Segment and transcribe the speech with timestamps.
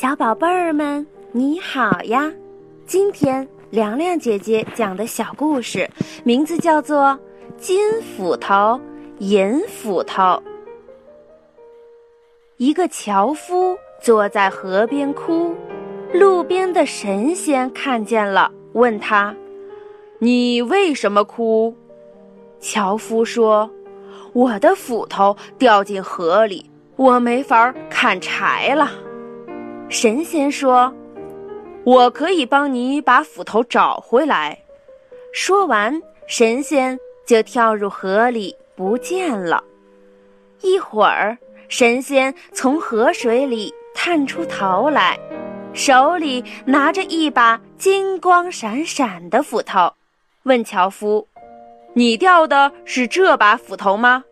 [0.00, 2.32] 小宝贝儿们，你好呀！
[2.86, 5.90] 今天凉凉姐姐讲的小故事
[6.22, 7.06] 名字叫做
[7.56, 8.80] 《金斧头
[9.18, 10.22] 银斧头》。
[12.58, 15.52] 一个樵夫坐在河边哭，
[16.12, 19.34] 路边的神仙看见了，问他
[20.20, 21.74] ：“你为什么哭？”
[22.62, 23.68] 樵夫说
[24.32, 28.92] ：“我的斧头掉进河里，我没法砍柴了。”
[29.90, 30.92] 神仙说
[31.82, 34.58] ：“我可以帮你把斧头找回来。”
[35.32, 39.64] 说完，神仙就跳入河里不见了。
[40.60, 45.18] 一会儿，神仙从河水里探出头来，
[45.72, 49.90] 手里拿着一把金光闪闪的斧头，
[50.42, 51.26] 问樵夫
[51.94, 54.22] ：“你掉的是这把斧头吗？”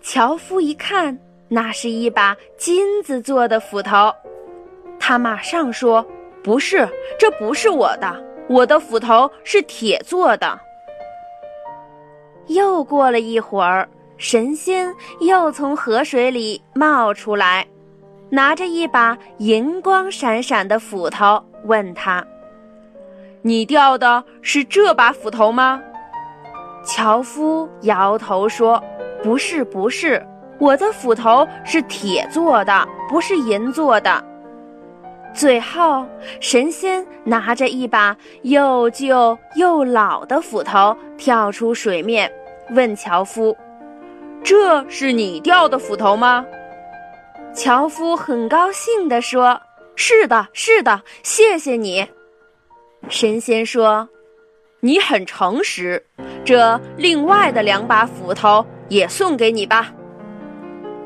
[0.00, 4.12] 樵夫一看，那是一把金子做的斧头。
[5.06, 6.02] 他马上说
[6.42, 6.88] ：“不是，
[7.18, 10.58] 这不是我的，我的斧头是铁做的。”
[12.48, 17.66] 又过了一会儿，神仙又从河水里冒出来，
[18.30, 22.26] 拿着一把银光闪闪的斧头，问他
[23.44, 25.82] ：“你掉的是这把斧头吗？”
[26.82, 28.82] 樵夫摇头说
[29.22, 30.26] ：“不是，不是，
[30.58, 34.24] 我的斧头是铁做的，不是银做的。”
[35.34, 36.06] 最后，
[36.40, 42.32] 神仙拿着一把又旧又老的斧头跳出水面，
[42.70, 43.56] 问樵夫
[44.44, 46.46] ：“这是你掉的斧头吗？”
[47.52, 49.60] 樵夫很高兴地说
[49.96, 52.06] ：“是的，是的，谢谢你。”
[53.10, 54.08] 神仙说
[54.80, 56.06] ：“你很诚实，
[56.44, 59.92] 这另外的两把斧头也送给你吧。”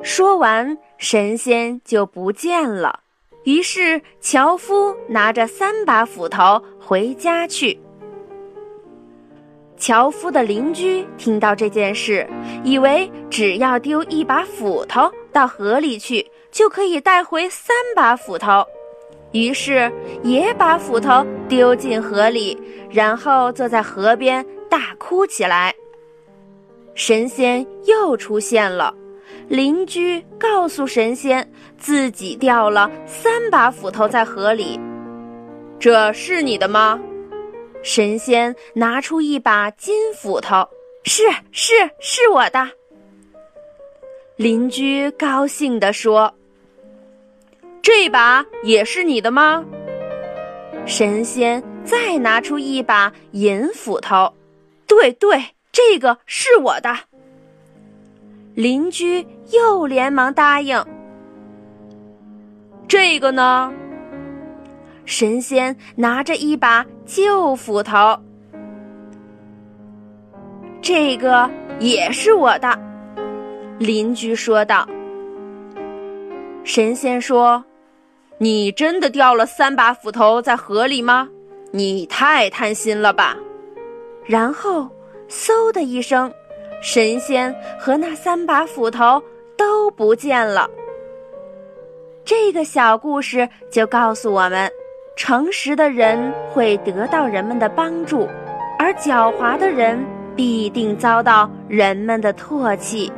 [0.02, 3.00] 说完，神仙就不见了。
[3.48, 7.80] 于是，樵夫拿着三把斧头回家去。
[9.78, 12.28] 樵夫的邻居听到这件事，
[12.62, 18.62] 以为只要丢一把斧头到河里去，就可以带回三把斧头，
[19.32, 19.90] 于是
[20.22, 22.54] 也把斧头丢进河里，
[22.90, 25.74] 然后坐在河边大哭起来。
[26.94, 28.94] 神仙又出现了。
[29.48, 34.78] 邻居告诉神仙，自己掉了三把斧头在河里。
[35.78, 37.00] 这是你的吗？
[37.82, 40.68] 神仙拿出一把金斧头，
[41.04, 42.68] 是是是我的。
[44.36, 46.32] 邻居高兴地说
[47.80, 49.64] ：“这把也是你的吗？”
[50.84, 54.32] 神仙再拿出一把银斧头，
[54.86, 55.42] 对对，
[55.72, 56.94] 这个是我的。
[58.58, 60.84] 邻居又连忙答应。
[62.88, 63.72] 这个呢？
[65.04, 68.18] 神仙拿着一把旧斧头。
[70.82, 71.48] 这个
[71.78, 72.76] 也是我的。
[73.78, 74.84] 邻居说道。
[76.64, 77.64] 神仙说
[78.38, 81.28] ：“你真的掉了三把斧头在河里吗？
[81.70, 83.36] 你太贪心了吧！”
[84.26, 84.90] 然后，
[85.28, 86.28] 嗖的一声。
[86.80, 89.22] 神仙和那三把斧头
[89.56, 90.68] 都不见了。
[92.24, 94.70] 这个小故事就告诉我们：
[95.16, 98.28] 诚实的人会得到人们的帮助，
[98.78, 99.98] 而狡猾的人
[100.36, 103.10] 必定遭到人们的唾弃。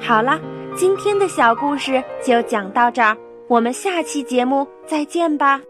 [0.00, 0.40] 好了，
[0.74, 3.16] 今天的小故事就讲到这儿，
[3.46, 5.60] 我们下期节目再见吧。